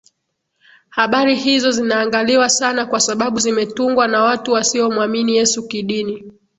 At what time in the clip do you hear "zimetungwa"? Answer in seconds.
3.39-4.07